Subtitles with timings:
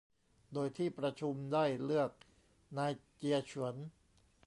[0.53, 2.11] โดยที่ประชุมได้เลือก
[2.77, 3.75] นายเจียฉวน